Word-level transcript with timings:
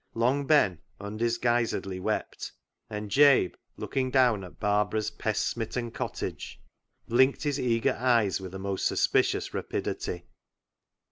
Long 0.15 0.47
Ben 0.47 0.79
undisguisedly 0.99 1.99
wept, 1.99 2.51
and 2.89 3.11
Jabe, 3.11 3.53
looking 3.77 4.09
down 4.09 4.43
at 4.43 4.59
Barbara's 4.59 5.11
pest 5.11 5.45
smitten 5.49 5.91
cottage, 5.91 6.59
blinked 7.07 7.43
his 7.43 7.59
eager 7.59 7.93
eyes 7.99 8.41
with 8.41 8.55
a 8.55 8.57
most 8.57 8.87
suspicious 8.87 9.53
rapidity. 9.53 10.25